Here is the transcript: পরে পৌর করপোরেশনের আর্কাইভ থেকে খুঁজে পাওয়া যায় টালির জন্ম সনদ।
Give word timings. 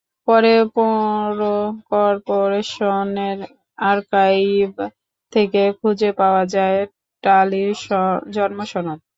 পরে 0.27 0.55
পৌর 0.75 1.37
করপোরেশনের 1.91 3.39
আর্কাইভ 3.83 4.71
থেকে 5.33 5.61
খুঁজে 5.79 6.09
পাওয়া 6.19 6.43
যায় 6.55 6.79
টালির 7.23 7.73
জন্ম 8.35 8.59
সনদ। 8.71 8.99